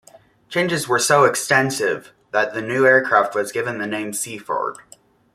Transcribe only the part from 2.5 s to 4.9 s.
the new aircraft was given the name Seaford.